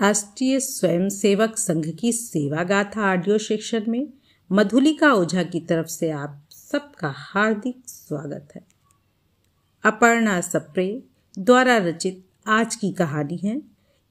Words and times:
राष्ट्रीय 0.00 0.60
स्वयंसेवक 0.60 1.56
संघ 1.56 1.96
की 2.00 2.12
सेवा 2.12 2.64
गाथा 2.64 3.12
ऑडियो 3.12 3.38
सेक्शन 3.38 3.84
में 3.88 4.08
मधुलिका 4.52 5.12
ओझा 5.12 5.42
की 5.42 5.60
तरफ़ 5.60 5.86
से 5.86 6.10
आप 6.10 6.44
सबका 6.50 7.14
हार्दिक 7.16 7.82
स्वागत 7.86 8.48
है। 8.54 8.60
अपर्णा 9.84 10.40
सप्रे 10.40 11.02
द्वारा 11.38 11.76
रचित 11.76 12.24
आज 12.46 12.76
की 12.76 12.92
कहानी 12.92 13.36
है, 13.36 13.62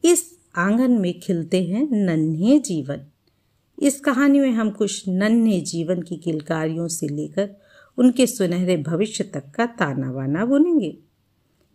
इस 0.05 0.37
आँगन 0.55 0.91
में 0.91 1.19
खिलते 1.19 1.63
हैं 1.63 1.87
नन्हे 1.91 2.59
जीवन। 2.59 3.01
इस 3.81 3.99
कहानी 3.99 4.39
में 4.39 4.51
हम 4.51 4.69
कुछ 4.69 5.07
नन्हे 5.07 5.61
जीवन 5.61 6.01
की 6.01 6.17
किलकारियों 6.17 6.87
से 6.87 7.07
लेकर 7.07 7.49
उनके 7.97 8.27
सुनहरे 8.27 8.77
भविष्य 8.77 9.23
तक 9.23 9.43
का 9.55 9.65
ताना 9.65 10.11
वाना 10.11 10.45
बुनेंगे। 10.45 10.97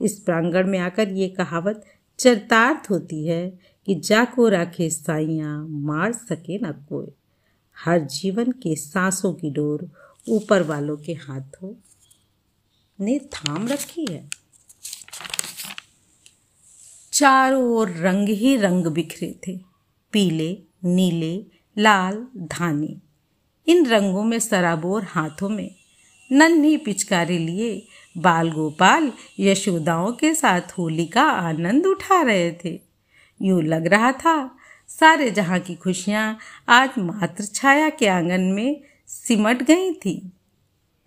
इस 0.03 0.19
प्रांगण 0.19 0.67
में 0.67 0.79
आकर 0.79 1.09
ये 1.09 1.29
कहावत 1.29 1.85
चरितार्थ 2.21 2.91
होती 2.91 3.27
है 3.27 3.59
कि 3.87 3.95
जाको 3.95 4.49
राखे 4.49 4.91
साइया 4.91 5.59
मार 5.63 6.13
सके 6.13 6.59
न 6.59 6.73
कोई। 6.73 7.07
हर 7.85 8.01
जीवन 8.01 8.53
के 8.53 8.77
सांसों 8.77 9.35
की 9.35 9.51
डोर 9.51 9.91
ऊपर 10.29 10.63
वालों 10.63 10.97
के 10.97 11.13
हाथों 11.13 11.75
ने 13.01 13.19
थाम 13.19 13.69
रखी 13.69 14.07
है। 14.11 14.31
चारों 17.13 17.65
ओर 17.65 17.91
रंग 17.91 18.29
ही 18.29 18.57
रंग 18.57 18.87
बिखरे 18.87 19.41
थे, 19.47 19.61
पीले, 20.13 20.63
नीले, 20.85 21.45
लाल, 21.79 22.27
धानी। 22.37 23.01
इन 23.67 23.87
रंगों 23.87 24.25
में 24.25 24.39
सराबोर 24.39 25.05
हाथों 25.05 25.49
में 25.49 25.75
नन्ही 26.33 26.77
पिचकारी 26.77 27.39
लिए 27.39 27.87
बाल 28.17 28.51
गोपाल 28.51 29.13
यशोदाओं 29.39 30.13
के 30.13 30.35
साथ 30.35 30.73
होली 30.79 31.07
का 31.07 31.23
आनंद 31.23 31.87
उठा 31.87 32.23
रहे 32.23 32.51
थे। 32.65 32.81
यूँ 33.41 33.63
लग 33.63 33.87
रहा 33.87 34.13
था, 34.13 34.51
सारे 34.89 35.31
जहाँ 35.31 35.59
की 35.61 35.75
खुशियाँ 35.75 36.39
आज 36.69 36.99
मात्र 36.99 37.45
छाया 37.45 37.89
के 37.91 38.07
आँगन 38.07 38.41
में 38.41 38.81
सिमट 39.07 39.63
गई 39.63 39.93
थी। 39.95 40.33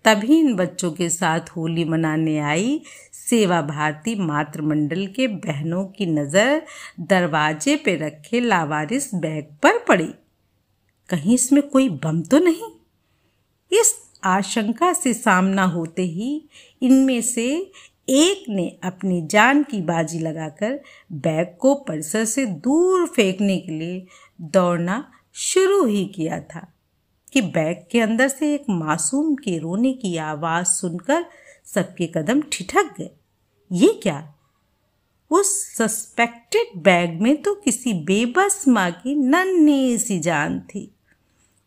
तभी 0.04 0.38
इन 0.38 0.54
बच्चों 0.56 0.90
के 0.92 1.08
साथ 1.08 1.40
होली 1.56 1.84
मनाने 1.84 2.38
आई 2.38 2.80
सेवा 3.12 3.60
भारती 3.62 4.14
मातृमंडल 4.14 5.06
के 5.06 5.26
बहनों 5.28 5.84
की 5.86 6.06
नज़र 6.06 6.62
दरवाजे 7.00 7.76
पे 7.76 7.96
रखे 7.96 8.40
लावारिस 8.40 9.14
बैग 9.14 9.44
पर 9.62 9.78
पड़ी। 9.78 10.08
कहीं 11.08 11.34
इसमें 11.34 11.62
कोई 11.68 11.88
बम 11.88 12.20
तो 12.22 12.38
नहीं? 12.38 12.70
इस 13.70 13.94
आशंका 14.24 14.92
से 14.92 15.14
सामना 15.14 15.64
होते 15.64 16.02
ही 16.02 16.48
इनमें 16.82 17.22
से 17.22 17.72
एक 18.08 18.44
ने 18.48 18.78
अपनी 18.84 19.26
जान 19.26 19.62
की 19.62 19.82
बाजी 19.82 20.18
लगाकर 20.18 20.80
बैग 21.12 21.56
को 21.60 21.74
परिसर 21.74 22.24
से 22.24 22.46
दूर 22.46 23.06
फेंकने 23.06 23.58
के 23.58 23.72
लिए 23.72 24.06
दौड़ना 24.40 25.12
शुरू 25.34 25.86
ही 25.86 26.04
किया 26.06 26.40
था 26.40 26.72
कि 27.32 27.42
बैग 27.42 27.84
के 27.90 28.00
अंदर 28.00 28.28
से 28.28 28.54
एक 28.54 28.64
मासूम 28.70 29.34
के 29.34 29.58
रोने 29.58 29.92
की 29.92 30.16
आवाज़ 30.16 30.66
सुनकर 30.66 31.26
सबके 31.64 32.06
कदम 32.06 32.40
ठिठक 32.40 32.94
गए। 32.98 33.10
ये 33.72 34.00
क्या? 34.02 34.34
उस 35.30 35.76
सस्पेक्टेड 35.76 36.82
बैग 36.82 37.20
में 37.20 37.42
तो 37.42 37.54
किसी 37.54 37.92
बेबस 37.92 38.64
माँ 38.68 38.90
की 38.90 39.14
नन्ही 39.14 39.98
सी 39.98 40.18
जान 40.18 40.60
थी। 40.60 40.93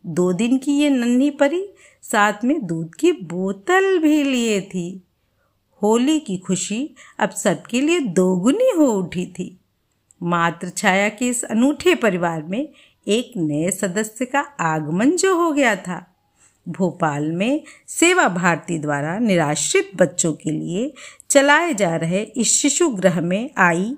दो 0.08 0.34
दिन 0.34 0.58
की 0.58 0.72
ये 0.72 0.90
नन्ही 0.90 1.30
परी, 1.30 1.70
साथ 2.02 2.34
में 2.44 2.66
दूध 2.66 2.96
की 2.96 3.12
बोतल 3.12 4.00
भी 4.00 4.24
लिए 4.24 4.62
थी। 4.62 5.04
होली 5.82 6.20
की 6.20 6.38
खुशी 6.38 6.90
अब 7.20 7.30
सबके 7.30 7.82
लिए 7.82 8.00
दोगुनी 8.00 8.70
हो 8.78 8.86
उठी 8.86 9.26
थी। 9.26 9.58
मात्र 10.24 10.70
छाया 10.70 11.10
के 11.10 11.28
इस 11.28 11.44
अनूठे 11.44 11.96
परिवार 11.96 12.44
में 12.44 12.70
एक 13.08 13.34
नए 13.38 13.72
सदस्य 13.72 14.26
का 14.26 14.40
आगमन 14.60 15.12
जो 15.12 15.36
हो 15.36 15.52
गया 15.52 15.76
था। 15.76 16.14
भोपाल 16.68 17.32
में 17.32 17.62
सेवा 17.88 18.28
भारती 18.28 18.80
द्वारा 18.80 19.20
निराश्रित 19.20 19.92
बच्चों 19.96 20.34
के 20.34 20.52
लिए 20.52 20.94
चलाए 21.30 21.74
जा 21.74 21.96
रहे 21.96 22.22
इस 22.22 22.54
शिशु 22.62 22.90
गृह 22.90 23.22
में 23.22 23.50
आई, 23.58 23.96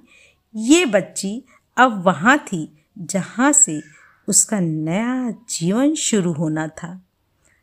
ये 0.56 0.86
बच्ची 0.86 1.44
अब 1.78 2.04
वहाँ 2.06 2.38
थी 2.38 2.78
जहाँ 2.98 3.52
से 3.52 3.82
उसका 4.30 4.60
नया 4.60 5.32
जीवन 5.32 5.96
शुरू 5.96 6.34
होना 6.34 6.68
था। 6.68 7.06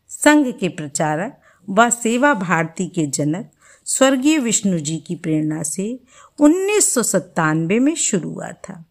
संघ 0.08 0.52
के 0.60 0.68
प्रचारक 0.68 1.40
व 1.70 1.90
सेवा 1.90 2.34
भारती 2.34 2.86
के 2.86 3.06
जनक 3.06 3.50
स्वर्गीय 3.84 4.38
विष्णु 4.38 4.78
जी 4.78 4.96
की 4.96 5.14
प्रेरणा 5.14 5.62
से 5.62 6.00
उन्नीस 6.40 6.94
सौ 6.94 7.02
सत्तानवे 7.02 7.78
में 7.78 7.94
शुरू 7.94 8.30
हुआ 8.30 8.48
था। 8.48 8.84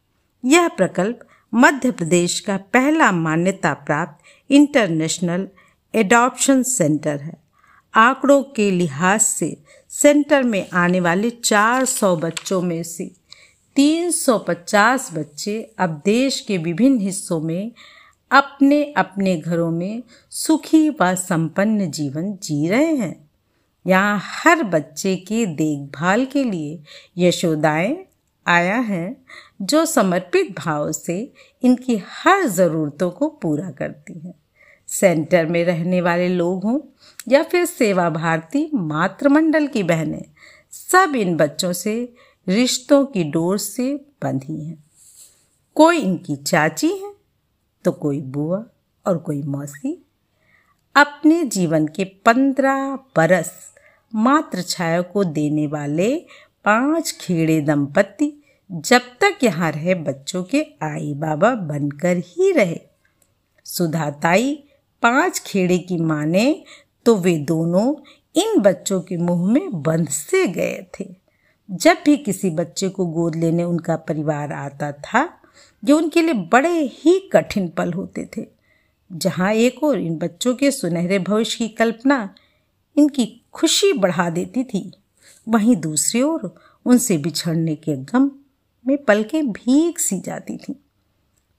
यह 0.45 0.67
प्रकल्प 0.67 1.19
मध्य 1.53 1.91
प्रदेश 1.91 2.39
का 2.39 2.57
पहला 2.57 3.11
मान्यता 3.11 3.73
प्राप्त 3.73 4.23
इंटरनेशनल 4.51 5.47
एडॉप्शन 5.95 6.63
सेंटर 6.63 7.19
है। 7.19 7.37
आंकड़ों 7.95 8.43
के 8.43 8.71
लिहाज 8.71 9.21
से 9.21 9.57
सेंटर 9.89 10.43
में 10.43 10.69
आने 10.73 10.99
वाले 10.99 11.29
400 11.29 12.15
बच्चों 12.15 12.61
में 12.61 12.83
से 12.83 13.11
350 13.75 15.09
बच्चे 15.13 15.73
अब 15.79 16.01
देश 16.05 16.39
के 16.39 16.57
विभिन्न 16.57 16.99
हिस्सों 16.99 17.39
में 17.41 17.71
अपने 18.31 18.83
अपने 18.93 19.37
घरों 19.37 19.71
में 19.71 20.03
सुखी 20.29 20.89
व 20.89 21.15
संपन्न 21.15 21.91
जीवन 21.91 22.31
जी 22.43 22.67
रहे 22.69 22.95
हैं। 22.95 23.29
यहाँ 23.87 24.21
हर 24.23 24.63
बच्चे 24.63 25.15
की 25.15 25.45
देखभाल 25.45 26.25
के 26.25 26.43
लिए 26.43 26.79
यशोदाएँ 27.17 28.05
आया 28.47 28.77
है, 28.77 29.17
जो 29.61 29.85
समर्पित 29.85 30.55
भाव 30.59 30.91
से 30.91 31.33
इनकी 31.63 32.01
हर 32.07 32.45
ज़रूरतों 32.47 33.11
को 33.11 33.27
पूरा 33.27 33.71
करती 33.71 34.19
हैं। 34.19 34.33
सेंटर 34.87 35.45
में 35.45 35.65
रहने 35.65 36.01
वाले 36.01 36.29
लोग 36.29 36.63
हों 36.63 36.79
या 37.27 37.43
फिर 37.43 37.65
सेवा 37.65 38.09
भारती 38.09 38.69
मातृमंडल 38.73 39.67
की 39.67 39.83
बहनें, 39.83 40.25
सब 40.71 41.15
इन 41.15 41.35
बच्चों 41.37 41.73
से 41.73 42.13
रिश्तों 42.47 43.05
की 43.05 43.23
डोर 43.23 43.57
से 43.57 43.93
बंधी 44.23 44.63
हैं। 44.65 44.83
कोई 45.75 45.97
इनकी 45.97 46.35
चाची 46.35 46.87
है 46.89 47.13
तो 47.85 47.91
कोई 47.91 48.21
बुआ 48.21 48.63
और 49.05 49.17
कोई 49.17 49.41
मौसी। 49.43 49.97
अपने 50.95 51.43
जीवन 51.45 51.87
के 51.87 52.03
पंद्रह 52.25 52.95
बरस 53.15 53.51
मात्र 54.13 54.61
छाया 54.61 55.01
को 55.01 55.23
देने 55.23 55.67
वाले 55.67 56.15
पाँच 56.65 57.11
खेड़े 57.21 57.59
दंपति 57.61 58.31
जब 58.69 59.01
तक 59.21 59.43
यहाँ 59.43 59.71
रहे 59.71 59.95
बच्चों 59.95 60.43
के 60.43 60.65
आई 60.83 61.13
बाबा 61.13 61.53
बनकर 61.55 62.17
ही 62.17 62.51
रहे। 62.51 62.79
सुधाताई 63.65 64.55
पाँच 65.03 65.39
खेड़े 65.39 65.77
की 65.77 65.97
माने 65.97 66.63
तो 67.05 67.15
वे 67.15 67.37
दोनों 67.37 67.93
इन 68.35 68.59
बच्चों 68.59 69.01
के 69.01 69.17
मुँह 69.17 69.51
में 69.53 69.81
बंध 69.81 70.09
से 70.09 70.47
गए 70.47 70.85
थे। 70.99 71.24
जब 71.71 71.97
भी 72.05 72.17
किसी 72.17 72.49
बच्चे 72.49 72.89
को 72.89 73.05
गोद 73.05 73.35
लेने 73.35 73.63
उनका 73.63 73.95
परिवार 73.95 74.53
आता 74.53 74.91
था, 74.91 75.29
जो 75.83 75.97
उनके 75.97 76.21
लिए 76.21 76.33
बड़े 76.33 76.81
ही 76.93 77.19
कठिन 77.33 77.67
पल 77.67 77.93
होते 77.93 78.29
थे। 78.37 78.45
जहाँ 79.11 79.53
एक 79.53 79.83
और 79.83 79.99
इन 79.99 80.17
बच्चों 80.17 80.55
के 80.55 80.71
सुनहरे 80.71 81.19
भविष्य 81.19 81.57
की 81.57 81.67
कल्पना 81.67 82.35
इनकी 82.97 83.41
खुशी 83.53 83.93
बढ़ा 83.93 84.29
देती 84.29 84.63
थी, 84.63 84.91
वहीं 85.49 85.75
दूसरी 85.75 86.21
ओर 86.21 86.55
उनसे 86.85 87.17
बिछड़ने 87.17 87.75
के 87.75 87.95
गम 87.95 88.31
में 88.87 88.97
पलकें 89.03 89.51
भीग 89.51 89.97
सी 89.97 90.19
जाती 90.19 90.57
थीं। 90.57 90.73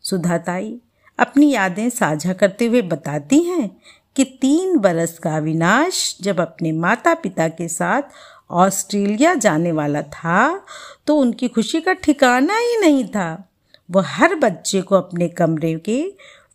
सुधाताई 0.02 0.78
अपनी 1.18 1.50
यादें 1.50 1.88
साझा 1.90 2.32
करते 2.32 2.66
हुए 2.66 2.82
बताती 2.82 3.42
हैं 3.42 3.76
कि 4.16 4.24
तीन 4.24 4.76
बरस 4.78 5.18
का 5.18 5.36
अविनाश 5.36 6.16
जब 6.20 6.40
अपने 6.40 6.72
माता 6.72 7.14
पिता 7.14 7.48
के 7.48 7.68
साथ 7.68 8.02
ऑस्ट्रेलिया 8.50 9.34
जाने 9.34 9.72
वाला 9.72 10.02
था 10.02 10.64
तो 11.06 11.16
उनकी 11.16 11.48
खुशी 11.48 11.80
का 11.80 11.92
ठिकाना 11.94 12.56
ही 12.56 12.76
नहीं 12.80 13.04
था। 13.08 13.48
वह 13.88 14.06
हर 14.08 14.34
बच्चे 14.34 14.80
को 14.82 14.94
अपने 14.94 15.28
कमरे 15.28 15.74
के 15.78 15.98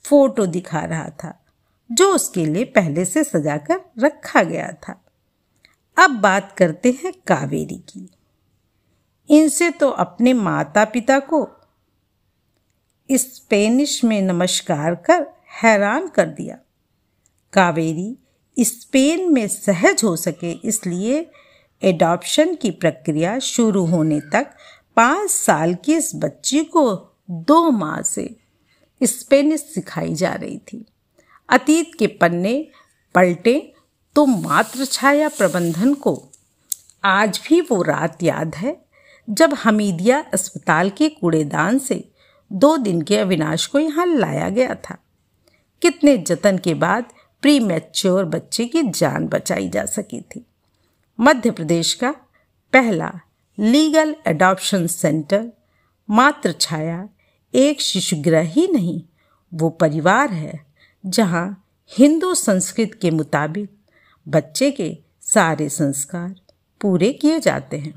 फ़ोटो 0.06 0.46
दिखा 0.46 0.80
रहा 0.80 1.10
था, 1.24 1.34
जो 1.90 2.14
उसके 2.16 2.46
लिए 2.46 2.64
पहले 2.66 3.06
से 3.06 3.24
सजा 3.24 3.58
कर 3.60 3.82
रखा 4.00 4.44
गया 4.44 4.72
था। 4.80 5.02
अब 5.98 6.20
बात 6.20 6.52
करते 6.52 6.92
हैं 7.04 7.12
कावेरी 7.28 7.78
की। 7.90 8.10
इनसे 9.30 9.70
तो 9.72 9.90
अपने 9.90 10.34
माता 10.34 10.86
पिता 10.86 11.20
को 11.24 11.48
स्पेनिश 13.10 14.04
में 14.04 14.22
नमस्कार 14.22 14.96
कर 15.06 15.26
हैरान 15.62 16.08
कर 16.08 16.28
दिया। 16.28 16.58
कावेरी 17.54 18.18
स्पेन 18.58 19.32
में 19.34 19.48
सहज 19.48 20.04
हो 20.04 20.16
सके 20.16 20.52
इसलिए 20.52 21.30
एडॉप्शन 21.84 22.54
की 22.56 22.72
प्रक्रिया 22.72 23.38
शुरू 23.40 23.86
होने 23.86 24.20
तक 24.34 24.54
पाँच 24.98 25.30
साल 25.30 25.74
की 25.76 25.94
इस 25.94 26.12
बच्ची 26.16 26.64
को 26.66 26.84
दो 27.30 27.70
माह 27.72 28.02
से 28.02 28.30
स्पेनिश 29.02 29.62
सिखाई 29.74 30.14
जा 30.14 30.34
रही 30.34 30.58
थी। 30.58 30.86
अतीत 31.50 31.92
के 32.00 32.08
पन्ने 32.08 32.56
पलटे 33.16 33.74
तो 34.16 34.26
मात्र 34.26 34.86
छाया 34.86 35.28
प्रबंधन 35.30 35.94
को 35.94 36.22
आज 37.04 37.42
भी 37.48 37.62
वो 37.62 37.82
रात 37.82 38.24
याद 38.24 38.56
है 38.56 38.76
जब 39.28 39.54
हमीदिया 39.54 40.20
अस्पताल 40.34 40.90
के 40.90 41.10
कूड़ेदान 41.10 41.80
से 41.80 42.04
दो 42.52 42.76
दिन 42.78 43.02
के 43.02 43.18
अविनाश 43.18 43.66
को 43.66 43.80
यहाँ 43.80 44.06
लाया 44.08 44.50
गया 44.50 44.76
था। 44.76 44.98
कितने 45.82 46.18
जतन 46.18 46.58
के 46.58 46.74
बाद 46.74 47.06
प्री 47.44 47.60
मैच्योर 47.60 48.26
बच्चे 48.26 48.66
की 48.66 48.82
जान 48.84 49.28
बचाई 49.28 49.70
जा 49.70 49.86
सकी 49.86 50.22
थी। 50.22 50.46
मध्य 51.24 51.52
प्रदेश 51.52 51.94
का 51.94 52.12
पहला 52.74 53.12
लीगल 53.60 54.16
एडॉप्शन 54.28 54.88
सेंटर, 54.88 55.46
मात्र 56.10 56.52
छाया 56.52 57.10
एक 57.54 57.82
शिशुगृह 57.82 58.42
ही 58.42 58.68
नहीं, 58.68 59.02
वो 59.54 59.70
परिवार 59.70 60.32
है 60.32 60.60
जहाँ 61.06 61.66
हिंदू 61.98 62.34
संस्कृत 62.34 62.98
के 63.02 63.12
मुताबिक 63.12 63.70
बच्चे 64.28 64.72
के 64.72 64.98
सारे 65.22 65.70
संस्कार 65.70 66.34
पूरे 66.82 67.12
किए 67.14 67.40
जाते 67.40 67.78
हैं। 67.78 67.94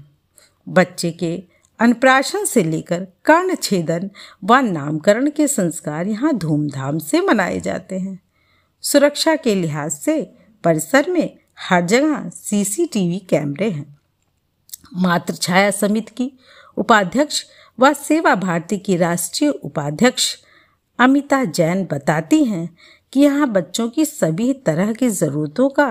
बच्चे 0.68 1.10
के 1.10 1.42
अनप्राशन 1.80 2.44
से 2.44 2.64
लेकर 2.64 3.06
कर्ण 3.24 3.54
छेदन 3.54 4.10
व 4.44 4.54
नामकरण 4.54 5.30
के 5.30 5.48
संस्कार 5.48 6.06
यहाँ 6.06 6.34
धूमधाम 6.34 6.98
से 6.98 7.20
मनाए 7.20 7.60
जाते 7.60 7.98
हैं। 7.98 8.18
सुरक्षा 8.80 9.36
के 9.36 9.54
लिहाज 9.54 9.92
से 9.92 10.22
परिसर 10.64 11.10
में 11.10 11.38
हर 11.58 11.84
जगह 11.86 12.28
सीसीटीवी 12.28 13.18
कैमरे 13.18 13.70
हैं। 13.70 13.86
मातृ 14.96 15.34
छाया 15.34 15.70
समिति 15.70 16.14
की 16.16 16.30
उपाध्यक्ष 16.76 17.44
व 17.78 17.92
सेवा 17.92 18.34
भारती 18.34 18.78
की 18.78 18.96
राष्ट्रीय 18.96 19.50
उपाध्यक्ष 19.50 20.34
अमिता 20.98 21.44
जैन 21.44 21.84
बताती 21.84 22.44
हैं 22.44 22.68
कि 23.12 23.20
यहाँ 23.20 23.48
बच्चों 23.48 23.88
की 23.88 24.04
सभी 24.04 24.52
तरह 24.66 24.92
की 24.92 25.08
ज़रूरतों 25.08 25.68
का 25.68 25.90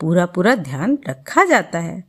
पूरा 0.00 0.26
पूरा 0.26 0.54
ध्यान 0.54 0.98
रखा 1.08 1.44
जाता 1.44 1.78
है। 1.78 2.02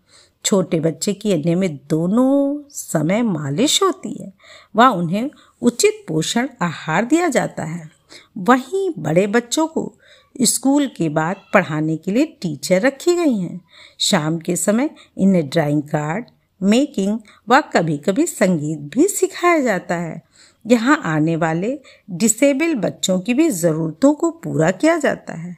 छोटे 0.45 0.79
बच्चे 0.79 1.13
की 1.13 1.35
नियमित 1.35 1.81
दोनों 1.89 2.63
समय 2.69 3.21
मालिश 3.21 3.81
होती 3.83 4.13
है 4.13 4.31
व 4.75 4.87
उन्हें 4.87 5.29
उचित 5.61 6.03
पोषण 6.07 6.47
आहार 6.61 7.05
दिया 7.05 7.27
जाता 7.29 7.63
है। 7.63 7.89
वहीं 8.37 8.89
बड़े 8.99 9.27
बच्चों 9.27 9.67
को 9.67 9.93
स्कूल 10.41 10.87
के 10.87 11.09
बाद 11.09 11.35
पढ़ाने 11.53 11.97
के 11.97 12.11
लिए 12.11 12.25
टीचर 12.25 12.81
रखी 12.81 13.15
गई 13.15 13.37
हैं। 13.37 13.61
शाम 13.99 14.39
के 14.39 14.55
समय 14.55 14.89
इन्हें 15.17 15.49
ड्राइंग 15.49 15.81
कार्ड, 15.81 16.25
मेकिंग 16.63 17.19
व 17.49 17.61
कभी 17.61 17.97
कभी 17.97 18.25
संगीत 18.25 18.79
भी 18.79 19.07
सिखाया 19.07 19.59
जाता 19.59 19.95
है। 19.95 20.21
यहाँ 20.67 21.01
आने 21.05 21.35
वाले 21.35 21.79
डिसेबल 22.11 22.75
बच्चों 22.75 23.19
की 23.19 23.33
भी 23.33 23.49
ज़रूरतों 23.49 24.13
को 24.13 24.31
पूरा 24.31 24.71
किया 24.71 24.97
जाता 24.97 25.33
है। 25.33 25.57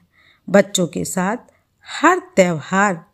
बच्चों 0.50 0.88
के 0.88 1.06
साथ 1.06 1.38
हर 2.01 2.19
त्यौहार 2.19 3.06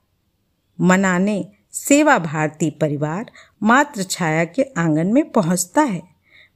मनाने, 0.81 1.51
सेवा 1.71 2.19
भारती 2.19 2.69
परिवार 2.69 3.31
मात्र 3.63 4.03
छाया 4.03 4.45
के 4.45 4.63
आँगन 4.77 5.07
में 5.07 5.31
पहुँचता 5.31 5.81
है। 5.81 6.03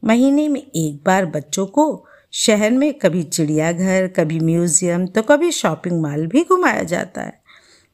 महीने 0.04 0.48
में 0.48 0.62
एक 0.62 1.04
बार 1.06 1.26
बच्चों 1.26 1.66
को 1.66 2.05
शहर 2.36 2.72
में 2.72 2.94
कभी 2.94 3.22
चिड़ियाघर, 3.24 4.08
कभी 4.08 4.40
म्यूज़ियम 4.40 5.06
तो 5.08 5.22
कभी 5.22 5.52
शॉपिंग 5.52 6.02
मॉल 6.02 6.26
भी 6.28 6.44
घुमाया 6.44 6.82
जाता 6.84 7.22
है। 7.22 7.42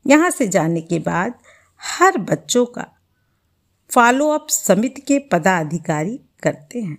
यहाँ 0.06 0.30
से 0.30 0.48
जाने 0.48 0.82
के 0.82 1.00
बाद 1.00 1.34
हर 1.82 2.18
बच्चों 2.20 2.66
का 2.68 2.86
फॉलोअप 3.92 4.48
समिति 4.50 5.02
के 5.02 5.20
पदाधिकारी 5.32 6.20
करते 6.44 6.82
हैं। 6.82 6.98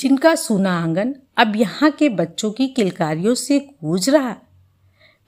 जिनका 0.00 0.34
सूना 0.34 0.78
आँगन 0.80 1.14
अब 1.38 1.56
यहाँ 1.56 1.90
के 1.90 2.08
बच्चों 2.08 2.50
की 2.50 2.68
किलकारियों 2.68 3.34
से 3.36 3.58
गूंज 3.58 4.08
रहा। 4.10 4.36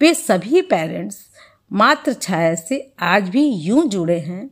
वे 0.00 0.14
सभी 0.14 0.62
पेरेंट्स 0.62 1.26
मात्र 1.70 2.12
छाया 2.12 2.54
से 2.54 2.86
आज 3.02 3.28
भी 3.28 3.46
यूँ 3.46 3.88
जुड़े 3.88 4.18
हैं 4.20 4.50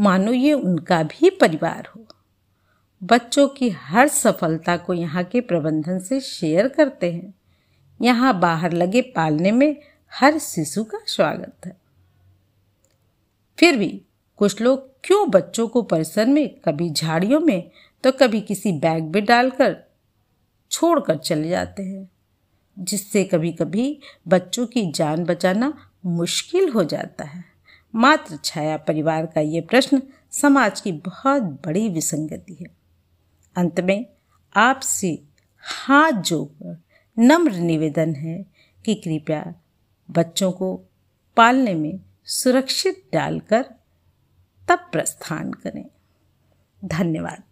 मानो 0.00 0.32
ये 0.32 0.52
उनका 0.52 1.02
भी 1.02 1.30
परिवार 1.30 1.88
हो। 1.88 2.06
बच्चों 3.02 3.46
की 3.48 3.68
हर 3.70 4.08
सफलता 4.08 4.76
को 4.76 4.94
यहाँ 4.94 5.24
के 5.24 5.40
प्रबंधन 5.40 5.98
से 5.98 6.20
शेयर 6.20 6.68
करते 6.68 7.12
हैं। 7.12 7.34
यहाँ 8.00 8.38
बाहर 8.40 8.72
लगे 8.72 9.02
पालने 9.16 9.52
में 9.52 9.76
हर 10.12 10.38
शिशु 10.38 10.84
का 10.84 10.98
स्वागत 11.06 11.66
है। 11.66 11.76
फिर 13.58 13.76
भी 13.76 13.88
कुछ 14.38 14.60
लोग 14.60 14.88
क्यों 15.04 15.28
बच्चों 15.30 15.68
को 15.68 15.82
परिसर 15.82 16.26
में 16.26 16.48
कभी 16.64 16.90
झाड़ियों 16.90 17.40
में 17.40 17.70
तो 18.04 18.12
कभी 18.12 18.40
किसी 18.40 18.72
बैग 18.72 19.04
में 19.04 19.24
डालकर 19.24 19.76
छोड़कर 20.70 21.16
चले 21.16 21.48
जाते 21.48 21.82
हैं, 21.82 22.08
जिससे 22.76 23.24
कभी 23.24 23.52
कभी 23.52 23.98
बच्चों 24.28 24.66
की 24.66 24.90
जान 24.92 25.24
बचाना 25.24 25.72
मुश्किल 26.06 26.68
हो 26.68 26.84
जाता 26.84 27.24
है। 27.24 27.44
मात्र 27.94 28.38
छाया 28.44 28.76
परिवार 28.76 29.26
का 29.26 29.40
ये 29.40 29.60
प्रश्न 29.60 30.02
समाज 30.30 30.80
की 30.80 30.92
बहुत 30.92 31.42
बड़ी 31.42 31.88
विसंगति 31.88 32.54
है। 32.54 32.66
अंत 33.56 33.80
में 33.80 34.06
आपसे 34.56 35.22
हाथ 35.60 36.12
जोड़कर 36.12 36.82
नम्र 37.18 37.52
निवेदन 37.52 38.14
है 38.14 38.46
कि 38.84 38.94
कृपया 38.94 39.54
बच्चों 40.10 40.52
को 40.52 40.80
पालने 41.36 41.74
में 41.74 42.00
सुरक्षित 42.24 43.08
डालकर 43.12 43.62
तब 44.68 44.88
प्रस्थान 44.92 45.52
करें। 45.52 45.84
धन्यवाद। 46.84 47.42